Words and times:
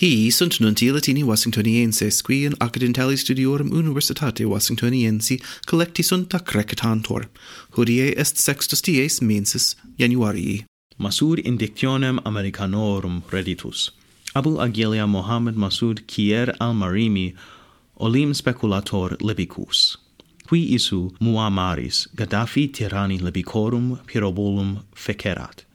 Hi 0.00 0.30
sunt 0.30 0.56
nunti 0.58 0.90
Latini 0.90 1.22
Washingtonienses 1.22 2.20
qui 2.20 2.42
in 2.42 2.54
accidentali 2.58 3.16
studiorum 3.16 3.70
Universitate 3.70 4.44
Washingtoniensi 4.44 5.40
collecti 5.66 6.02
sunt 6.02 6.32
ac 6.34 6.50
recitantor. 6.50 7.30
Hodie 7.70 8.18
est 8.18 8.36
sextus 8.36 8.80
dies 8.80 9.18
mensis 9.18 9.76
Januarii. 9.96 10.64
Masur 10.96 11.38
indictionem 11.38 12.20
Americanorum 12.22 13.22
reditus. 13.28 13.92
Abu 14.32 14.58
Agilia 14.58 15.06
Mohammed 15.06 15.54
Masud 15.54 16.00
Kier 16.06 16.54
al-Marimi 16.58 17.34
olim 17.94 18.32
speculator 18.32 19.16
libicus. 19.18 19.98
Qui 20.46 20.74
isu 20.74 21.12
muamaris 21.18 22.08
Gaddafi 22.14 22.68
tyranni 22.68 23.18
libicorum 23.18 24.00
pyrobolum 24.06 24.84
fecerat 24.94 25.69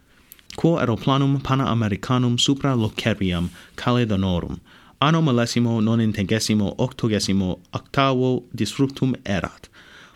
quo 0.56 0.78
aeroplanum 0.78 1.42
Panamericanum 1.42 2.40
supra 2.40 2.76
Loceriam 2.76 3.50
caledonorum, 3.76 4.60
anno 5.02 5.22
millesimo 5.22 5.82
nonintesimo 5.82 6.76
octogesimo 6.78 7.60
octavo 7.74 8.44
disfructum 8.56 9.16
erat 9.26 9.70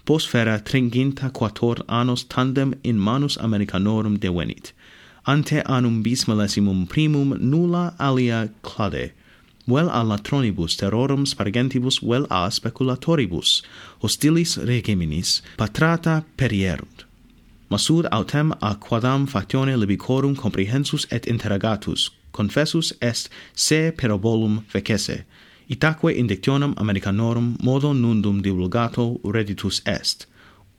post 0.06 0.30
fera 0.30 0.60
tringinta 0.60 1.30
quator 1.30 1.84
annos 1.88 2.24
tandem 2.28 2.74
in 2.84 2.98
manus 2.98 3.38
Americanorum 3.38 4.18
devenit 4.18 4.72
ante 5.28 5.62
annum 5.66 6.02
bis 6.02 6.26
millesimum 6.26 6.88
primum 6.88 7.38
nulla 7.40 7.94
alia 8.00 8.50
clade 8.64 9.12
vel 9.68 9.90
a 9.90 10.02
latronibus 10.04 10.78
terrorum 10.80 11.26
spargentibus 11.26 12.00
vel 12.02 12.26
a 12.30 12.50
speculatoribus 12.50 13.62
hostilis 14.02 14.58
regiminis 14.58 15.42
patrata 15.58 16.24
perierunt. 16.38 17.09
Masud 17.70 18.08
autem 18.12 18.52
a 18.62 18.76
quadam 18.76 19.28
factione 19.28 19.78
libicorum 19.78 20.36
comprehensus 20.36 21.06
et 21.12 21.28
interrogatus, 21.28 22.10
confessus 22.32 22.94
est 23.00 23.30
se 23.54 23.92
perobolum 23.92 24.64
fecesse, 24.68 25.24
itaque 25.70 26.18
indictionem 26.18 26.74
Americanorum 26.78 27.58
modo 27.62 27.94
nundum 27.94 28.42
divulgato 28.42 29.20
reditus 29.24 29.84
est, 29.86 30.26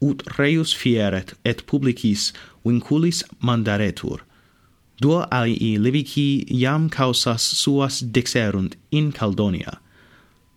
ut 0.03 0.23
reius 0.37 0.75
fieret 0.75 1.35
et 1.45 1.65
publicis 1.65 2.33
vinculis 2.65 3.23
mandaretur. 3.41 4.25
Duo 5.01 5.27
alii 5.31 5.79
libici 5.79 6.45
iam 6.51 6.91
causas 6.91 7.43
suas 7.43 8.03
dixerunt 8.03 8.75
in 8.91 9.13
Caldonia, 9.13 9.79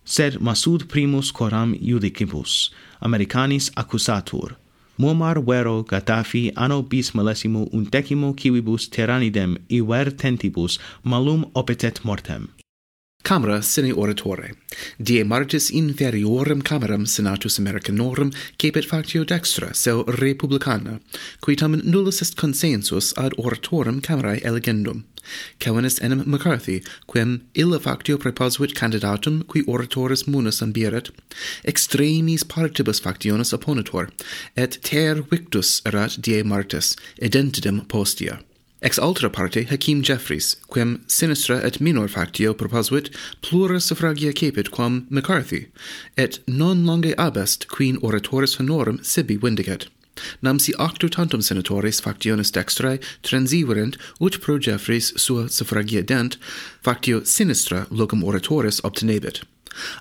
sed 0.03 0.41
Masud 0.41 0.87
primus 0.87 1.31
coram 1.31 1.75
judicibus, 1.75 2.71
Americanis 3.01 3.69
accusatur, 3.77 4.57
Muammar 4.95 5.41
vero 5.41 5.83
Gaddafi 5.83 6.51
anno 6.55 6.83
bismillesimu 6.83 7.67
undecimo 7.71 8.33
civibus 8.37 8.89
terranidem 8.89 9.57
iver 9.69 10.11
tentibus 10.11 10.79
malum 11.03 11.45
opetet 11.53 12.03
mortem. 12.03 12.62
Camera 13.23 13.61
sine 13.61 13.93
oratore. 13.93 14.51
Die 14.99 15.23
martis 15.23 15.69
inferiorem 15.71 16.61
cameram 16.61 17.05
senatus 17.07 17.57
Americanorum 17.57 18.33
cepit 18.57 18.85
factio 18.85 19.23
dextra 19.23 19.73
seu 19.73 20.03
republicana, 20.03 20.99
qui 21.39 21.55
tam 21.55 21.79
nullus 21.85 22.21
est 22.21 22.35
consensus 22.35 23.13
ad 23.15 23.31
oratorum 23.37 24.01
camerae 24.01 24.41
elegendum. 24.43 25.05
Cavenus 25.59 26.01
enim 26.01 26.23
McCarthy, 26.25 26.83
quem 27.07 27.43
illa 27.55 27.79
factio 27.79 28.17
preposuit 28.17 28.75
candidatum 28.75 29.43
qui 29.47 29.63
oratoris 29.63 30.27
munus 30.27 30.61
ambieret, 30.61 31.09
extremis 31.63 32.43
partibus 32.43 32.99
factionis 32.99 33.53
opponitor, 33.53 34.09
et 34.57 34.81
ter 34.83 35.21
victus 35.21 35.81
erat 35.85 36.19
die 36.19 36.43
martis, 36.43 36.97
identidem 37.21 37.85
postia. 37.87 38.41
Ex 38.83 38.99
altra 38.99 39.29
parte 39.29 39.63
Hakim 39.63 40.01
Jeffries, 40.03 40.57
quem 40.67 40.99
sinistra 41.07 41.61
et 41.63 41.79
minor 41.79 42.09
factio 42.09 42.53
proposuit 42.53 43.09
plura 43.41 43.79
suffragia 43.79 44.33
cepit 44.33 44.71
quam 44.71 45.05
McCarthy, 45.09 45.67
et 46.17 46.39
non 46.47 46.83
longe 46.85 47.13
abest 47.17 47.65
quin 47.67 47.97
oratoris 48.01 48.57
honorum 48.59 48.99
sibi 49.01 49.37
vindicat. 49.37 49.87
Nam 50.41 50.59
si 50.59 50.73
octo 50.73 51.07
tantum 51.07 51.39
senatores 51.41 52.01
factionis 52.01 52.51
dextrae 52.51 52.99
transiverent 53.21 53.95
ut 54.19 54.41
pro 54.41 54.59
Jeffries 54.59 55.13
sua 55.15 55.47
suffragia 55.47 56.03
dent 56.03 56.35
factio 56.81 57.23
sinistra 57.23 57.87
locum 57.89 58.21
oratoris 58.21 58.81
obtenebit. 58.83 59.45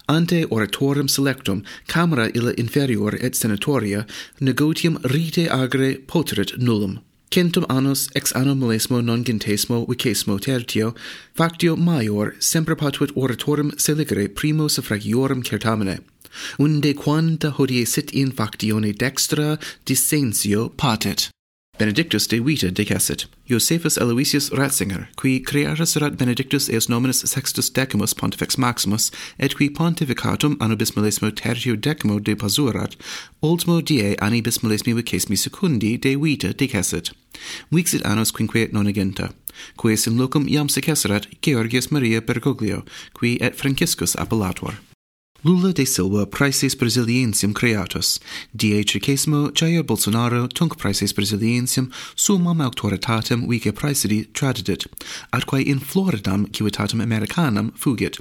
Ante 0.09 0.45
oratorem 0.51 1.09
selectum 1.09 1.63
camera 1.87 2.29
illa 2.35 2.53
inferior 2.59 3.15
et 3.15 3.35
senatoria 3.35 4.07
negotium 4.41 4.99
rite 5.05 5.49
agre 5.49 5.95
poterit 6.05 6.59
nullum 6.59 6.99
centum 7.33 7.65
annos 7.69 8.09
ex 8.15 8.35
anno 8.35 8.55
millesimo 8.55 9.01
non 9.01 9.23
gentesimo 9.23 9.87
vicesimo 9.89 10.39
tertio, 10.39 10.95
factio 11.33 11.77
maior 11.77 12.35
semper 12.39 12.75
patuit 12.77 13.11
oratorum 13.15 13.73
seligere 13.77 14.29
primo 14.29 14.69
suffragiorum 14.69 15.43
certamine, 15.43 16.03
unde 16.59 16.93
quanta 16.93 17.55
hodie 17.57 17.87
sit 17.87 18.13
in 18.13 18.33
factione 18.33 18.93
dextra 18.93 19.59
dissensio 19.85 20.69
patet. 20.69 21.31
Benedictus 21.83 22.29
de 22.29 22.39
vita 22.39 22.71
decessit. 22.71 23.27
Josephus 23.49 23.99
Aloysius 23.99 24.51
Ratzinger, 24.53 25.09
qui 25.17 25.41
creare 25.41 25.87
serat 25.87 26.17
Benedictus 26.17 26.69
eos 26.69 26.87
nominus 26.89 27.25
sextus 27.25 27.71
decimus 27.71 28.15
pontifex 28.15 28.57
maximus, 28.57 29.11
et 29.39 29.55
qui 29.55 29.71
pontificatum 29.71 30.57
anno 30.61 30.77
bismillesimo 30.77 31.31
tertio 31.35 31.75
decimo 31.75 32.21
depasurat, 32.21 32.95
ultimo 33.41 33.81
die 33.81 34.15
anni 34.21 34.43
bismillesimi 34.43 34.95
vicesimi 34.95 35.37
secundi 35.37 35.99
de 35.99 36.15
vita 36.17 36.53
decessit. 36.53 37.11
Vixit 37.71 38.05
annos 38.05 38.31
quinque 38.31 38.69
nonagenta, 38.71 39.33
quaes 39.77 40.07
in 40.07 40.19
locum 40.19 40.47
iam 40.47 40.69
secesserat 40.69 41.27
Georgius 41.41 41.91
Maria 41.91 42.21
Bergoglio, 42.21 42.85
qui 43.13 43.39
et 43.41 43.57
Franciscus 43.57 44.15
appellator. 44.15 44.79
Lula 45.45 45.73
de 45.73 45.85
Silva 45.85 46.25
Prices 46.25 46.77
Brasiliensium 46.77 47.53
creatus, 47.53 48.21
die 48.53 48.85
tricesimo 48.85 49.51
Jair 49.51 49.83
Bolsonaro 49.83 50.47
tunc 50.47 50.77
Prices 50.79 51.13
Brasiliensium 51.13 51.91
summam 52.15 52.61
auctoritatem 52.61 53.49
vice 53.49 53.73
praesidi 53.73 54.29
tradidit, 54.33 54.87
atquae 55.33 55.67
in 55.67 55.81
Floridam 55.81 56.47
civitatem 56.47 57.01
Americanam 57.01 57.73
fugit, 57.77 58.21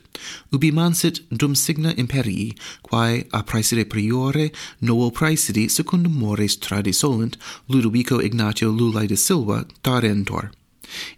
ubi 0.52 0.72
mansit 0.72 1.22
dum 1.30 1.54
signa 1.54 1.94
imperii, 1.94 2.58
quae 2.82 3.28
a 3.32 3.44
praeside 3.44 3.86
priore 3.86 4.50
novo 4.82 5.12
praesidi 5.12 5.70
secundum 5.70 6.18
mores 6.18 6.58
tradisolent 6.58 7.38
Ludovico 7.70 8.20
Ignatio 8.20 8.72
Lula 8.72 9.06
de 9.06 9.16
Silva 9.16 9.68
darentor. 9.84 10.50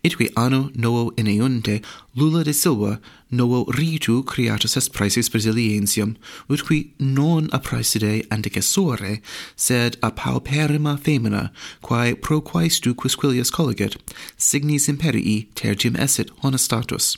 Itque 0.03 0.29
anno 0.35 0.69
novo 0.75 1.11
eneunte 1.17 1.81
Lula 2.15 2.43
de 2.43 2.53
Silva 2.53 2.99
novo 3.31 3.65
ritu 3.65 4.23
creatus 4.23 4.77
est 4.77 4.93
praeses 4.93 5.29
Brasiliensium, 5.29 6.15
utque 6.47 6.91
non 6.99 7.49
a 7.51 7.57
appraeside 7.57 8.27
antecessore, 8.29 9.21
sed 9.55 9.97
a 10.01 10.11
pauperima 10.11 10.97
femina, 10.99 11.51
quae 11.81 12.13
pro 12.15 12.41
quaestu 12.41 12.93
quisquilius 12.93 13.51
collegat, 13.51 13.95
signis 14.37 14.87
imperii 14.87 15.47
tertium 15.55 15.95
esset 15.95 16.29
honestatus. 16.43 17.17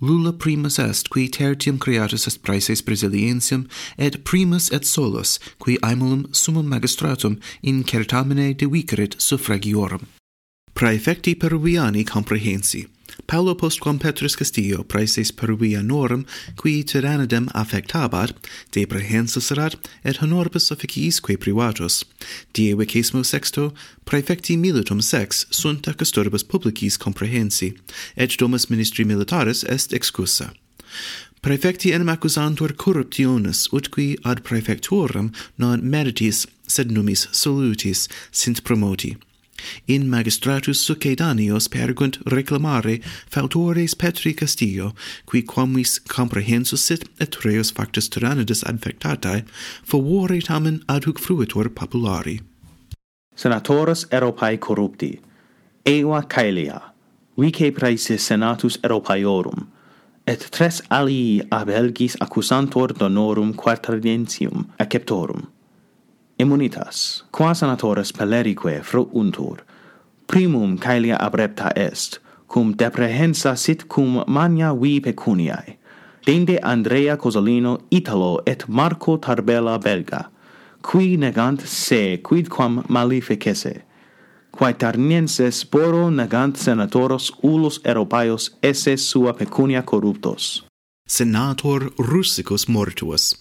Lula 0.00 0.32
primus 0.32 0.78
est, 0.78 1.08
qui 1.10 1.28
tertium 1.28 1.78
creatus 1.78 2.26
est 2.26 2.42
praeses 2.42 2.82
Brasiliensium, 2.82 3.68
et 3.98 4.24
primus 4.24 4.70
et 4.72 4.84
solus, 4.84 5.38
qui 5.58 5.78
aemulum 5.82 6.26
summum 6.32 6.66
magistratum 6.66 7.38
in 7.62 7.84
certamine 7.84 8.54
devicerit 8.54 9.20
suffragiorum. 9.20 10.06
Praefecti 10.74 11.34
Peruviani 11.34 12.04
comprehensi, 12.04 12.86
Paulo 13.26 13.54
postquam 13.54 13.98
Petrus 13.98 14.34
Castillo 14.34 14.82
praeses 14.82 15.30
Peruvianorum, 15.30 16.24
qui 16.56 16.82
tyrannidem 16.82 17.48
affectabat, 17.54 18.32
deprehensuserat, 18.72 19.76
et 20.04 20.16
honoribus 20.16 20.70
officiisque 20.70 21.36
privatus 21.38 22.04
Die 22.52 22.74
vicesimo 22.74 23.22
sexto, 23.22 23.72
praefecti 24.04 24.56
militum 24.56 25.00
sex 25.00 25.46
sunt 25.50 25.88
ac 25.88 25.96
custodibus 25.96 26.42
publicis 26.42 26.96
comprehensi, 26.96 27.74
et 28.16 28.36
domus 28.38 28.68
ministri 28.70 29.04
militaris 29.04 29.64
est 29.64 29.92
excusa. 29.92 30.52
Praefecti 31.42 31.92
enim 31.92 32.08
accusantur 32.08 32.72
corruptionis, 32.76 33.68
utqui 33.72 34.16
ad 34.24 34.42
praefectorum 34.42 35.32
non 35.58 35.80
meritis, 35.82 36.46
sed 36.66 36.90
numis 36.90 37.28
solutis, 37.32 38.08
sint 38.30 38.62
promoti 38.62 39.16
in 39.86 40.08
magistratus 40.08 40.80
succedanios 40.80 41.68
pergunt 41.68 42.18
reclamare 42.24 43.02
fautores 43.30 43.94
Petri 43.94 44.34
Castillo, 44.34 44.94
qui 45.26 45.42
quamvis 45.42 45.98
comprehensus 46.08 46.84
sit 46.84 47.04
et 47.20 47.34
reus 47.44 47.70
factus 47.70 48.08
tyrannidus 48.08 48.62
adfectatae, 48.64 49.44
favore 49.84 50.40
tamen 50.40 50.82
adhuc 50.88 51.18
fruitur 51.18 51.68
populari. 51.68 52.40
Senatores 53.34 54.06
Europae 54.10 54.58
corrupti, 54.58 55.20
eva 55.86 56.22
Caelia, 56.22 56.80
vice 57.36 57.70
praesis 57.72 58.20
senatus 58.20 58.78
Europaeorum, 58.82 59.66
et 60.26 60.48
tres 60.50 60.82
alii 60.90 61.42
abelgis 61.50 62.16
accusantor 62.20 62.92
donorum 62.98 63.54
quartardientium 63.54 64.66
acceptorum 64.78 65.48
immunitas, 66.42 67.22
qua 67.30 67.54
sanatores 67.54 68.12
pellerique 68.12 68.82
fruuntur, 68.82 69.62
primum 70.26 70.76
caelia 70.78 71.16
abrepta 71.16 71.70
est, 71.76 72.18
cum 72.46 72.74
deprehensa 72.74 73.56
sit 73.56 73.86
cum 73.88 74.24
magna 74.26 74.74
vi 74.74 75.00
pecuniae, 75.00 75.78
dende 76.26 76.58
Andrea 76.62 77.16
Cosolino 77.16 77.78
Italo 77.90 78.42
et 78.46 78.68
Marco 78.68 79.16
Tarbella 79.18 79.78
Belga, 79.78 80.30
qui 80.82 81.16
negant 81.16 81.60
se 81.66 82.18
quidquam 82.22 82.82
malificesse, 82.88 83.82
quae 84.52 84.74
tarnienses 84.74 85.62
sporo 85.62 86.10
negant 86.10 86.56
senatoros 86.56 87.32
ulus 87.42 87.80
europaios 87.84 88.50
esse 88.62 88.96
sua 88.96 89.32
pecunia 89.32 89.82
corruptos. 89.82 90.64
Senator 91.06 91.92
russicus 91.98 92.68
mortuus, 92.68 93.34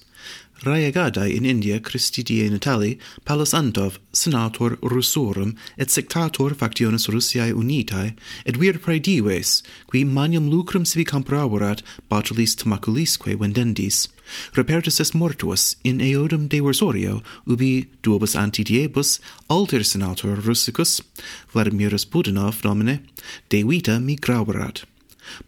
Raegadai 0.63 1.35
in 1.35 1.43
India 1.43 1.79
Christidie 1.79 2.47
Natali, 2.47 2.99
Palus 3.25 3.51
Antov, 3.51 3.97
senator 4.13 4.77
Russorum, 4.83 5.55
et 5.75 5.89
sectator 5.89 6.53
factionis 6.53 7.09
Russiae 7.09 7.51
Unitae, 7.51 8.13
et 8.45 8.57
vir 8.57 8.77
praedives, 8.77 9.63
qui 9.89 10.05
manium 10.05 10.51
lucrum 10.51 10.85
sivi 10.85 11.03
compraverat 11.03 11.81
botulis 12.11 12.53
tmaculisque 12.55 13.33
vendendis. 13.39 14.07
Repertus 14.53 14.99
est 14.99 15.15
mortuus 15.15 15.77
in 15.83 15.97
eodum 15.99 16.47
de 16.47 16.61
versorio, 16.61 17.23
ubi 17.47 17.87
duobus 18.03 18.35
anti 18.35 18.63
diebus, 18.63 19.19
alter 19.49 19.83
senator 19.83 20.37
Russicus, 20.45 21.01
Vladimirus 21.51 22.05
Budinov 22.05 22.63
nomine, 22.63 22.99
de 23.49 23.63
vita 23.63 23.97
migraverat. 23.99 24.85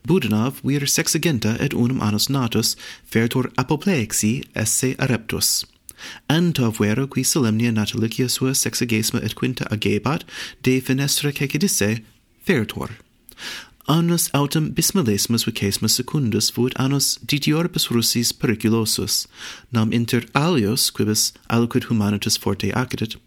Budnav 0.08 0.62
vir 0.64 0.88
sexaginta 0.88 1.58
et 1.60 1.74
unum 1.74 2.02
annus 2.02 2.30
natus 2.30 2.76
fertur 3.06 3.52
apoplexi 3.58 4.44
esse 4.56 4.96
areptus. 5.00 5.66
Antov 6.30 6.80
vero 6.80 7.08
qui 7.08 7.24
solemnia 7.24 7.72
natalicia 7.72 8.30
sua 8.30 8.54
sexagesima 8.54 9.22
et 9.24 9.36
quinta 9.36 9.66
agebat 9.72 10.24
de 10.64 10.80
fenestra 10.82 11.32
cecidisse 11.32 12.04
fertur 12.44 12.90
annus 13.88 14.30
autem 14.34 14.72
bismillesimus 14.74 15.46
vicesimus 15.46 15.96
secundus 15.96 16.50
fuit 16.52 16.74
annus 16.80 17.18
ditioribus 17.26 17.90
Russis 17.92 18.32
periculosus, 18.32 19.28
nam 19.72 19.92
inter 19.92 20.22
alios, 20.34 20.92
quibus 20.92 21.34
aliquid 21.50 21.90
humanitas 21.90 22.38
forte 22.38 22.72
acedit, 22.72 23.18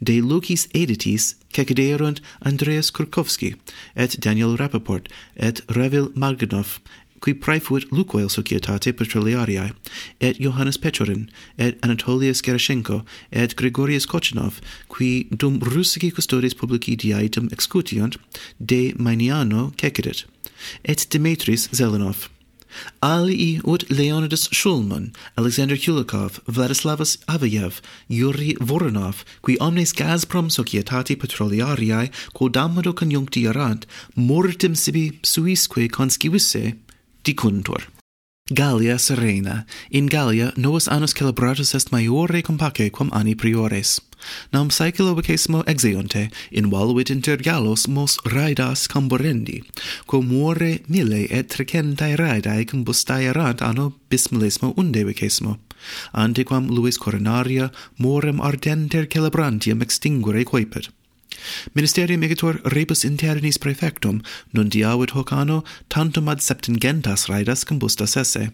de 0.00 0.20
lucis 0.20 0.66
editis 0.74 1.34
ceciderunt 1.52 2.20
Andreas 2.40 2.90
Kurkovski, 2.90 3.56
et 3.94 4.16
Daniel 4.20 4.56
Rappaport, 4.56 5.08
et 5.36 5.60
Revil 5.68 6.10
Marganov, 6.14 6.80
qui 7.20 7.34
praefuit 7.34 7.86
Lucoil 7.92 8.30
Societate 8.30 8.92
Petroliariae, 8.92 9.72
et 10.20 10.36
Johannes 10.40 10.78
Pechorin, 10.80 11.26
et 11.58 11.76
Anatolius 11.82 12.42
Gerashenko, 12.42 13.02
et 13.32 13.54
Gregorius 13.56 14.06
Kochinov, 14.06 14.60
qui 14.88 15.28
dum 15.30 15.58
russici 15.62 16.12
custodes 16.12 16.54
publici 16.54 16.96
diaitum 16.96 17.48
excutiunt, 17.52 18.18
de 18.60 18.94
Mainiano 18.98 19.72
cecidit, 19.76 20.26
et 20.84 21.06
Demetris 21.10 21.68
Zelenov. 21.72 22.28
Alii 23.00 23.60
ut 23.64 23.88
Leonidas 23.90 24.48
Shulman, 24.52 25.12
Alexander 25.36 25.76
Kulikov, 25.76 26.40
Vladislavus 26.46 27.18
Avayev, 27.26 27.80
Yuri 28.08 28.56
Voronov, 28.60 29.24
qui 29.42 29.56
omnes 29.58 29.92
Gazprom 29.92 30.50
societati 30.50 31.16
petroliariae 31.16 32.10
quodammodo 32.34 32.92
conjuncti 32.92 33.46
erant, 33.46 33.86
mortem 34.14 34.74
sibi 34.74 35.18
suisque 35.22 35.88
conscivisse 35.88 36.76
dicuntur. 37.28 37.82
Gallia 38.50 38.98
serena. 38.98 39.66
In 39.90 40.06
Gallia 40.06 40.52
novus 40.56 40.88
annus 40.88 41.12
celebratus 41.12 41.74
est 41.74 41.90
maiore 41.92 42.42
compace 42.42 42.90
quam 42.90 43.10
anni 43.12 43.34
priores. 43.34 44.00
Nam 44.52 44.70
saeculo 44.70 45.14
vicesimo 45.14 45.62
exeonte, 45.66 46.30
in 46.50 46.70
valuit 46.70 47.10
inter 47.10 47.36
Gallos 47.36 47.86
mos 47.86 48.18
raidas 48.24 48.88
camborendi, 48.88 49.62
quo 50.06 50.22
muore 50.22 50.80
mille 50.88 51.26
et 51.30 51.48
trecentae 51.48 52.16
raidae 52.16 52.64
combustae 52.64 53.28
erant 53.28 53.60
anno 53.60 53.92
bismillesimo 54.10 54.72
unde 54.76 55.04
vicesimo. 55.04 55.58
Antequam 56.14 56.70
luis 56.70 56.96
coronaria 56.98 57.70
morem 57.98 58.40
ardenter 58.40 59.06
celebrantium 59.06 59.82
extinguere 59.82 60.44
coepet. 60.44 60.88
Ministerium 61.74 62.22
egitur 62.22 62.60
rebus 62.74 63.04
internis 63.04 63.58
praefectum, 63.58 64.22
nundiavit 64.52 65.14
hoc 65.16 65.32
anno 65.32 65.62
tantum 65.88 66.28
ad 66.28 66.42
septingentas 66.44 67.28
raidas 67.28 67.64
combustas 67.64 68.16
esse, 68.16 68.50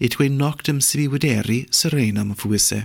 etque 0.00 0.28
noctem 0.28 0.80
sibi 0.80 1.08
videri 1.08 1.64
serenam 1.70 2.34
fuisse. 2.34 2.84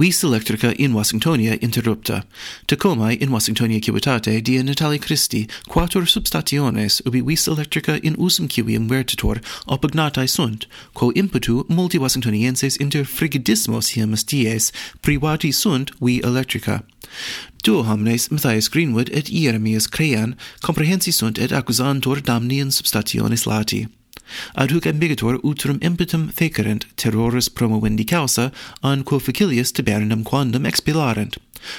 Vis 0.00 0.22
electrica 0.24 0.74
in 0.78 0.94
Washingtonia 0.94 1.60
interrupta, 1.60 2.24
Tacomae 2.66 3.20
in 3.20 3.28
Washingtonia 3.28 3.82
civitate 3.82 4.42
die 4.42 4.62
Natali 4.62 4.98
Christi 4.98 5.46
quator 5.68 6.06
substationes 6.06 7.02
ubi 7.04 7.20
vis 7.20 7.46
electrica 7.46 8.02
in 8.02 8.16
usum 8.16 8.48
civium 8.48 8.88
vertitor 8.88 9.42
opugnatae 9.68 10.26
sunt, 10.26 10.66
quo 10.94 11.12
impetu 11.12 11.68
multi 11.68 11.98
Washingtonienses 11.98 12.78
inter 12.78 13.04
frigidismos 13.04 13.90
hiemus 13.92 14.24
dies 14.24 14.72
privati 15.02 15.52
sunt 15.52 15.90
vi 16.00 16.22
electrica. 16.22 16.82
Duo 17.62 17.82
homines, 17.82 18.30
Matthias 18.30 18.70
Greenwood 18.70 19.10
et 19.12 19.28
Jeremias 19.28 19.86
Crean, 19.86 20.34
comprehensi 20.62 21.12
sunt 21.12 21.38
et 21.38 21.50
accusantur 21.50 22.22
damni 22.22 22.58
in 22.58 22.70
substationes 22.70 23.44
lati 23.44 23.86
ad 24.54 24.70
hoc 24.70 24.86
ambigator 24.86 25.38
utrum 25.42 25.78
impetum 25.80 26.28
fecerent 26.32 26.86
terroris 26.96 27.48
promovendi 27.48 28.04
causa 28.04 28.52
an 28.82 29.02
quo 29.02 29.18
facilius 29.18 29.72
tabernum 29.72 30.24
quandum 30.24 30.66
expilarent. 30.66 31.36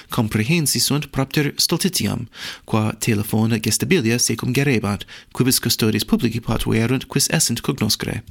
Comprehensi 0.09 0.79
sunt 0.79 1.11
propter 1.11 1.53
stultitiam 1.57 2.27
qua 2.65 2.93
telefona 2.99 3.57
gestabilia 3.59 4.19
secum 4.19 4.53
gerebant 4.53 5.05
quibus 5.33 5.59
custodis 5.59 6.05
publici 6.05 6.39
patuerunt 6.39 7.07
quis 7.07 7.27
essent 7.29 7.61
cognoscere. 7.61 8.21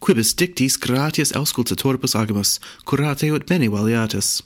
Quibus 0.00 0.34
dictis 0.34 0.78
gratias 0.78 1.32
auscultatoribus 1.32 2.14
agamus 2.14 2.58
curate 2.84 3.30
ut 3.32 3.46
bene 3.46 3.68
valiatus 3.68 4.42